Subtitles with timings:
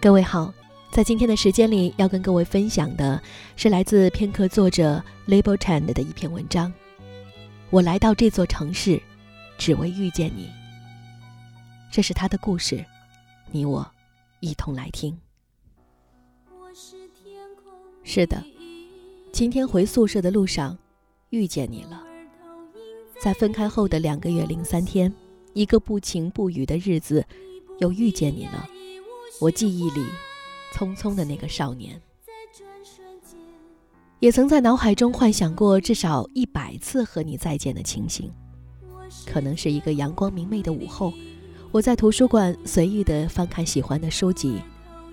[0.00, 0.54] 各位好，
[0.92, 3.20] 在今天的时间里，要跟各位分享的
[3.56, 6.72] 是来自片刻作者 Labeltand 的一篇文章。
[7.68, 9.02] 我来到这座城市，
[9.58, 10.48] 只为遇见你。
[11.90, 12.84] 这是他的故事，
[13.50, 13.84] 你我
[14.38, 15.18] 一同来听。
[18.04, 18.40] 是的，
[19.32, 20.78] 今天回宿舍的路上，
[21.30, 22.04] 遇见你了。
[23.18, 25.12] 在分开后的两个月零三天，
[25.54, 27.26] 一个不晴不雨的日子，
[27.80, 28.70] 又遇见你了。
[29.40, 30.04] 我记忆里，
[30.72, 32.00] 匆匆的那个少年，
[34.18, 38.32] 也曾在脑海中幻想过至少一百次和你再见的情形。
[39.24, 41.12] 可能是一个阳光明媚的午后，
[41.70, 44.60] 我在图书馆随意的翻看喜欢的书籍，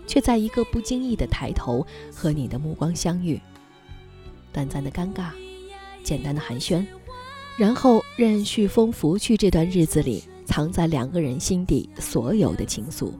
[0.07, 3.39] 却在一个不经意的抬头和你的目光相遇。
[4.51, 5.29] 短暂的尴尬，
[6.03, 6.83] 简单的寒暄，
[7.57, 13.13] 然后任旭风拂去这段日子里藏在两个人心底所有的情愫。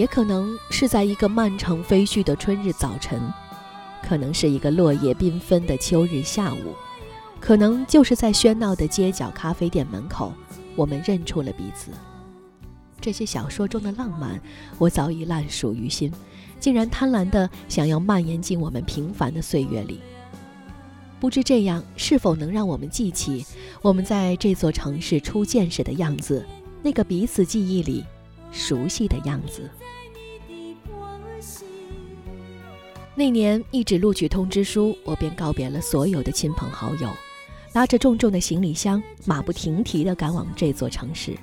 [0.00, 3.20] 也可能是在一个漫长飞絮的春日早晨，
[4.02, 6.74] 可能是一个落叶缤纷的秋日下午，
[7.38, 10.32] 可能就是在喧闹的街角咖啡店门口，
[10.74, 11.90] 我们认出了彼此。
[12.98, 14.40] 这些小说中的浪漫，
[14.78, 16.10] 我早已烂熟于心，
[16.58, 20.00] 竟然贪婪的想要蔓延进我们平凡的岁月里。
[21.20, 23.44] 不知这样是否能让我们记起
[23.82, 26.42] 我们在这座城市初见时的样子，
[26.82, 28.02] 那个彼此记忆里
[28.50, 29.70] 熟悉的样子。
[33.14, 37.10] 那年一纸录取通知书，我便告别了所有的亲朋好友，
[37.74, 41.36] 拉着重重的行李箱，马不停蹄地赶往这座城市。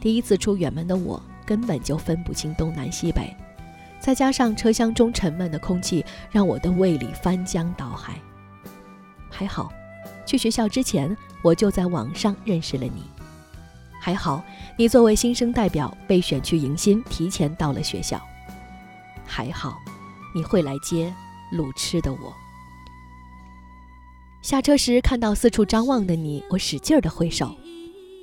[0.00, 3.34] 第一次出远门的我，根本就分不清东南西北，
[3.98, 8.20] 再加上车厢中沉闷的空气，让我的胃里翻江倒海。
[9.30, 9.72] 还好，
[10.26, 13.04] 去学校之前，我就在网上认识了你。
[14.00, 14.42] 还好，
[14.76, 18.20] 你作为新生代表被选去迎新，提前到了学校。
[19.26, 19.78] 还好。
[20.34, 21.12] 你会来接
[21.50, 22.36] 路痴的我。
[24.42, 27.56] 下车时看到四处张望的你，我使劲的挥手。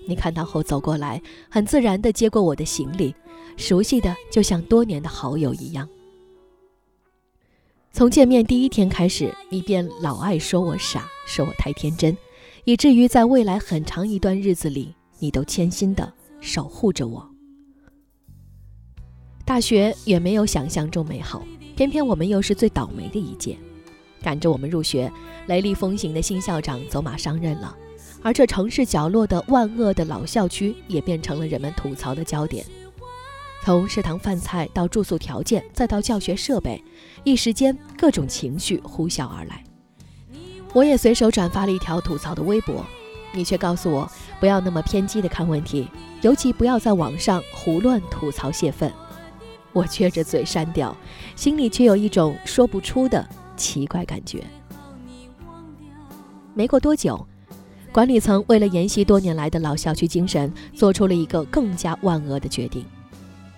[0.08, 1.19] 你看到后走过来，
[1.50, 3.13] 很自然的接过我的行李，
[3.57, 5.90] 熟悉的就像多年的好友一样。
[7.92, 12.16] 从见面第一天开始，你便老爱说我傻，说我太天真，
[12.66, 17.30] 以至于在未来很长一段日子里，你都谦心的守护着我。
[19.46, 21.46] 大学远没有想象中美好。
[21.76, 23.58] 偏偏我们又是最倒霉的一届，
[24.22, 25.12] 赶着我们入学，
[25.48, 27.75] 雷厉风行的新校长走马上任了，
[28.24, 32.66] 而这城市角落的万恶的老校区也变成了人们吐槽的焦点。
[33.62, 36.81] 从食堂饭菜到住宿条件，再到教学设备，
[37.25, 39.62] 一时间各种情绪呼啸而来。
[40.72, 42.86] 我也随手转发了一条吐槽的微博，
[43.34, 44.09] 你却告诉我
[44.40, 45.88] 不要那么偏激的看问题，
[46.22, 48.91] 尤其不要在网上胡乱吐槽泄愤。
[49.73, 50.96] 我撅着嘴删掉，
[51.35, 54.44] 心里却有一种说不出的奇怪感觉。
[56.53, 57.28] 没过多久，
[57.91, 62.85] 管理层为了沿袭多年来的老校区精神，做出了一个更加万恶的决定：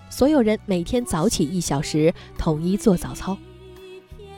[0.10, 3.38] 所有人每天早起一小时，统一做早操。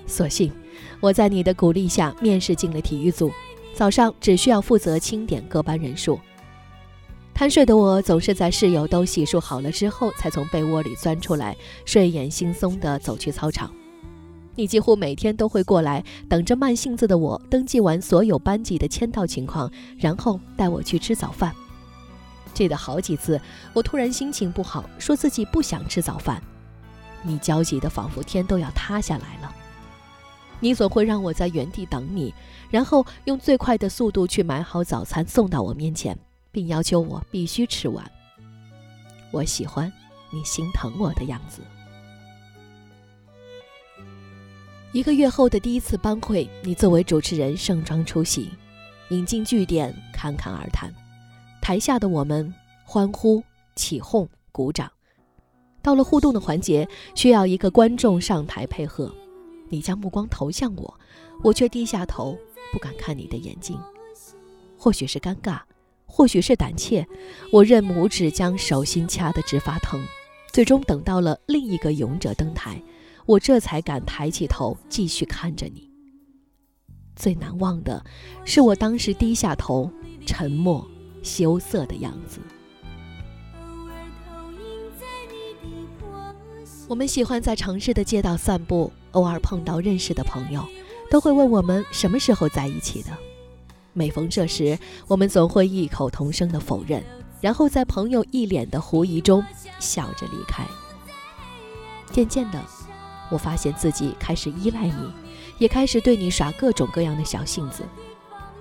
[0.05, 0.51] 所幸，
[0.99, 3.31] 我在你的鼓励下面试进了体育组，
[3.73, 6.19] 早上只需要负责清点各班人数。
[7.39, 11.55] 贪睡的我总是在室友都洗漱好了之后，才从被窝里钻出来，
[11.85, 13.73] 睡眼惺忪地走去操场。
[14.55, 21.55] 你几乎每天都会过来，等着慢性子的我登记完所有班级的签到情况，然后带我去吃早饭。
[22.53, 23.39] 记得好几次，
[23.72, 26.44] 我突然心情不好，说自己不想吃早饭，
[27.23, 29.55] 你焦急的仿佛天都要塌下来了。
[30.59, 32.33] 你总会让我在原地等你，
[32.69, 36.19] 然后用最快的速度去买好早餐送到我面前。
[36.51, 38.03] 并要求我必须吃完。
[39.31, 39.91] 我喜欢
[40.31, 41.61] 你心疼我的样子。
[44.91, 48.49] 一个月后的第一次班会，你作为主持人盛装出席，
[49.09, 50.91] 引经据典，侃侃而谈。
[51.61, 52.51] 台下的我们
[52.83, 53.43] 欢呼、
[53.75, 54.91] 起哄、鼓掌。
[55.83, 59.13] 到了互动的环节，需要一个观众上台配合。
[59.69, 60.99] 你将目光投向我，
[61.43, 62.35] 我却低下头，
[62.73, 63.79] 不敢看你的眼睛。
[64.75, 65.59] 或许是尴尬。
[66.11, 67.08] 或许是胆怯，
[67.52, 70.03] 我任拇指将手心掐得直发疼。
[70.52, 72.82] 最终等到了另一个勇者登台，
[73.28, 75.88] 我这才敢抬起头继续看着你。
[77.16, 78.03] 最难忘的
[78.44, 79.90] 是我当时低下头、
[80.26, 80.85] 沉默、
[81.22, 82.40] 羞涩的样子。
[86.88, 90.66] 我们喜欢在城市的街道散步，偶尔碰到认识的朋友，
[91.12, 93.09] 都会问我们什么时候在一起的。
[93.94, 94.78] 每逢这时，
[95.08, 97.03] 我们总会异口同声的否认，
[97.41, 99.44] 然后在朋友一脸的狐疑中
[99.80, 100.66] 笑着离开。
[102.12, 102.64] 渐渐的，
[103.30, 105.12] 我发现自己开始依赖你，
[105.58, 107.84] 也开始对你耍各种各样的小性子。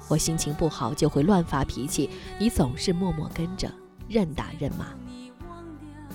[0.08, 2.08] 我心情不好就会乱发脾气，
[2.38, 3.70] 你总是默默跟着，
[4.08, 4.86] 任打任骂。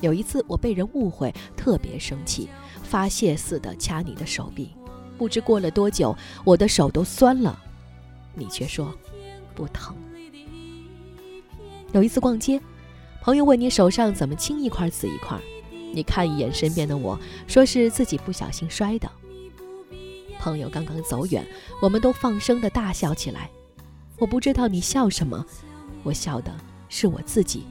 [0.01, 2.49] 有一次我被人误会，特别生气，
[2.81, 4.75] 发泄似的掐你的手臂，
[5.17, 7.57] 不知过了多久，我的手都酸了，
[8.33, 8.93] 你却说
[9.53, 9.95] 不疼。
[11.91, 12.59] 有一次逛街，
[13.21, 15.39] 朋友问你手上怎么青一块紫一块，
[15.93, 19.09] 你看一眼身边的我，说是自己不小心摔的。
[20.39, 21.45] 朋友刚刚走远，
[21.81, 23.49] 我们都放声的大笑起来。
[24.17, 25.45] 我不知道你笑什么，
[26.03, 26.53] 我笑的
[26.89, 27.65] 是我自己，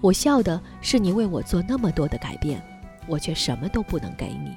[0.00, 2.62] 我笑的是你为我做那么多的改变，
[3.06, 4.54] 我却什么都不能给你。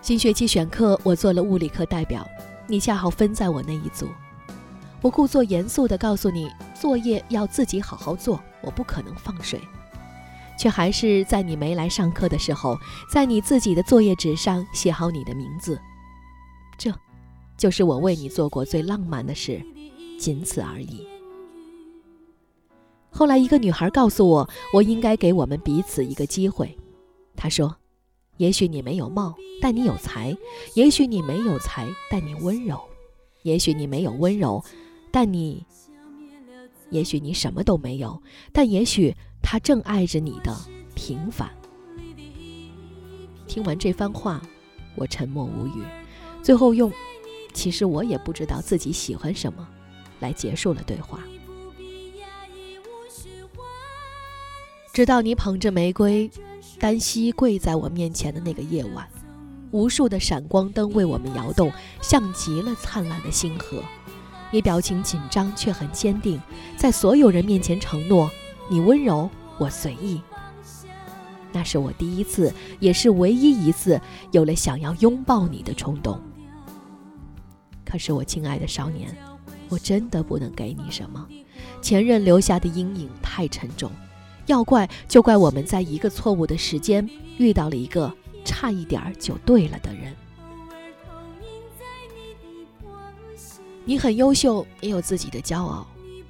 [0.00, 2.28] 新学期选课，我做了物理课代表，
[2.66, 4.08] 你恰好分在我那一组。
[5.00, 9.60] 我故作严肃地告诉你，作业要自己好好做，我不可能放水，
[10.56, 12.78] 却还是在你没来上课的时候，
[13.12, 15.80] 在你自己的作业纸上写好你的名字。
[16.78, 16.94] 这，
[17.56, 19.60] 就是我为你做过最浪漫的事，
[20.18, 21.04] 仅此而已。
[23.10, 26.78] 后来，一个女孩告诉我，我应该给我们彼此一个机会。
[27.36, 27.76] 她说
[28.38, 30.34] ：“也许你没有貌，但你有才；
[30.74, 32.76] 也许你没有才，但你温柔；
[33.42, 34.62] 也许你没有温柔。”
[35.14, 35.66] 但你，
[36.88, 40.56] 也许你什么都没有，但也许他正爱着你的
[40.94, 41.50] 平凡。
[43.46, 44.40] 听完这番话，
[44.96, 45.84] 我沉默无语，
[46.42, 46.90] 最后用
[47.52, 49.68] “其实我也不知道自己喜欢什么”
[50.20, 51.22] 来结束了对话。
[54.94, 56.30] 直到你捧着玫瑰，
[56.78, 59.08] 单膝跪在我面前的那个夜晚，
[59.70, 63.82] 无数的闪光灯为我们摇动，像极了灿烂的星河。
[64.50, 66.40] 你表情紧张却很坚定，
[66.76, 68.30] 在所有人面前承诺
[68.68, 70.20] ：“你温柔，我随意。”
[71.52, 74.00] 那是我第一次，也是唯一一次
[74.30, 76.20] 有了想要拥抱你的冲动。
[77.84, 79.14] 可是，我亲爱的少年，
[79.68, 81.26] 我真的不能给你什么。
[81.82, 83.90] 前任留下的阴影太沉重，
[84.46, 87.08] 要怪就怪我们在一个错误的时间
[87.38, 88.12] 遇到了一个
[88.44, 90.14] 差一点就对了的人。
[93.84, 95.86] 你很优秀，也有自己的骄傲，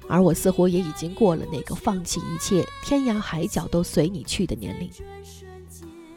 [0.07, 4.89] 而我似乎也已经过了那个放弃一切、天涯海角都随你去的年龄。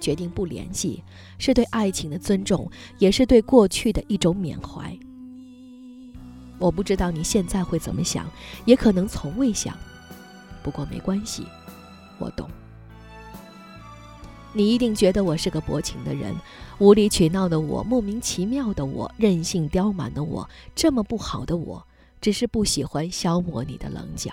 [0.00, 1.02] 决定不联系，
[1.36, 4.96] 是对爱情的尊重，也是对过去的一种缅怀。
[6.58, 8.24] 我不知道你现在会怎么想，
[8.64, 9.76] 也可能从未想，
[10.62, 11.44] 不过没关系，
[12.18, 12.48] 我懂。
[14.52, 16.34] 你一定觉得我是个薄情的人，
[16.78, 21.86] 无理取闹的我，莫名其妙的我，任性刁蛮的我，这么不好的我，
[22.22, 24.32] 只是不喜欢消磨你的棱角。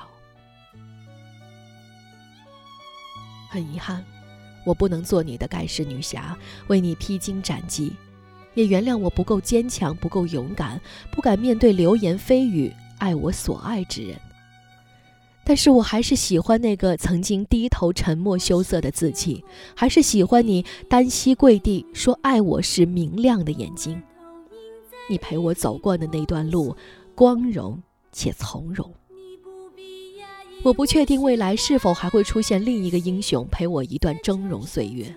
[3.49, 4.03] 很遗憾，
[4.65, 6.37] 我不能做你的盖世女侠，
[6.67, 7.93] 为你披荆斩棘，
[8.53, 10.79] 也原谅我不够坚强，不够勇敢，
[11.11, 14.17] 不敢面对流言蜚语，爱我所爱之人。
[15.45, 19.43] 但是我还是喜欢那个曾经低头沉默羞涩的自己，
[19.75, 24.01] 还是喜欢你单膝跪地说爱我时明亮的眼睛。
[25.09, 26.73] 你陪我走过的那段路，
[27.13, 27.81] 光荣
[28.13, 28.89] 且从容。
[30.63, 35.13] 我不确定未来是否还会出现另一个英雄陪我一段峥嵘岁月。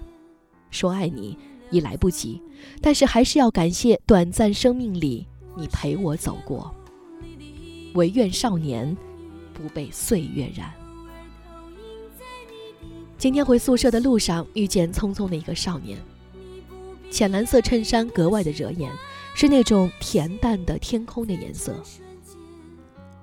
[0.72, 1.38] 说爱你
[1.70, 2.42] 已来不及，
[2.82, 5.24] 但是还是要感谢短暂生命里
[5.56, 6.74] 你陪我走过。
[7.94, 8.96] 唯愿少年。
[9.56, 10.70] 不被岁月染。
[13.16, 15.98] 今天回宿舍的路上，遇见匆匆的一个少年，
[17.10, 18.92] 浅蓝色衬衫格外的惹眼，
[19.34, 21.74] 是那种恬淡的天空的颜色。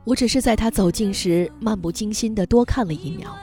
[0.04, 3.38] 我只是在他走近时，漫不经心的多看了一秒，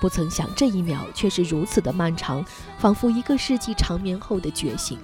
[0.00, 2.42] 不曾想这一秒却是如此的漫长，
[2.78, 4.98] 仿佛一个世纪长眠后的觉醒。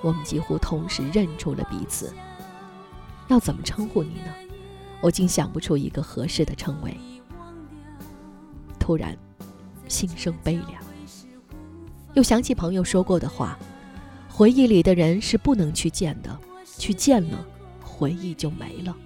[0.00, 2.14] 我们几乎同时认出了彼此，
[3.26, 4.45] 要怎么称呼你呢？
[5.06, 6.92] 我竟想不出一个合适的称谓。
[8.76, 9.16] 突然，
[9.86, 10.82] 心生悲凉，
[12.14, 13.56] 又想起朋友说过的话：
[14.28, 16.36] 回忆里的人是不能去见的，
[16.76, 17.46] 去见了，
[17.80, 18.96] 回忆就没了。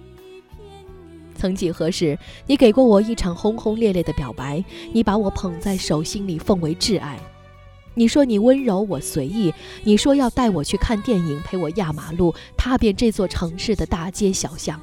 [1.35, 2.17] 曾几何时，
[2.47, 7.19] 你给过我一场轰轰烈烈的表白，你把我捧在手心里，奉为挚爱。
[7.93, 9.53] 你说你温柔，我随意；
[9.83, 14.81] 你说要带我去看电影，陪我压马路，踏遍这座城市的大街小巷。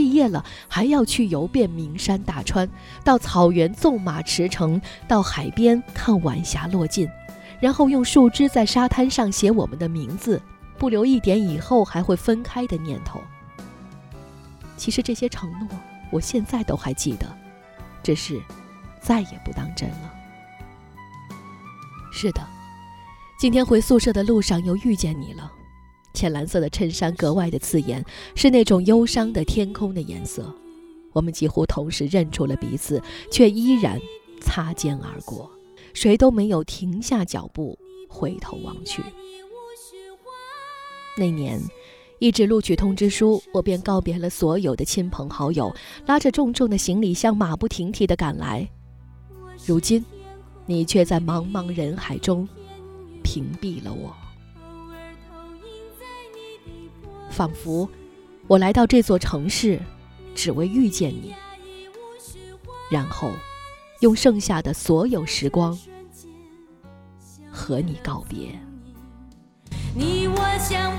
[0.00, 2.66] 毕业了，还要去游遍名山大川，
[3.04, 7.06] 到草原纵马驰骋，到海边看晚霞落尽，
[7.60, 10.40] 然后用树枝在沙滩上写我们的名字，
[10.78, 13.20] 不留一点以后还会分开的念头。
[14.78, 15.68] 其实这些承诺
[16.10, 17.26] 我现在都还记得，
[18.02, 18.40] 只是
[19.02, 20.14] 再也不当真了。
[22.10, 22.40] 是的，
[23.38, 25.52] 今天回宿舍的路上又遇见你了。
[26.20, 30.54] 浅蓝色的衬衫格外的刺眼，是那种忧伤的天空的颜色。
[31.14, 33.98] 我们几乎同时认出了彼此，却依然
[34.42, 35.50] 擦肩而过，
[35.94, 39.02] 谁都没有停下脚步回头望去。
[41.16, 41.58] 那年。
[42.22, 45.74] 一纸录取通知书，我便告别了所有的亲朋好友，
[46.04, 48.68] 拉着重重的行李箱，马不停蹄地赶来。
[49.64, 50.04] 如今，
[50.66, 52.46] 你却在茫茫人海中
[53.22, 54.14] 屏蔽了我，
[57.30, 57.88] 仿佛
[58.46, 59.80] 我来到这座城市，
[60.34, 61.34] 只为遇见你，
[62.90, 63.30] 然后
[64.00, 65.78] 用剩下的所有时光
[67.50, 68.58] 和你告别。
[69.94, 70.92] 你我相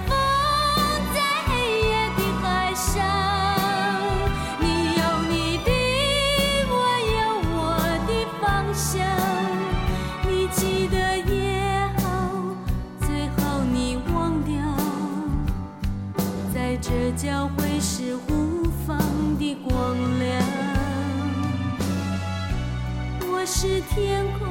[23.46, 24.51] 是天空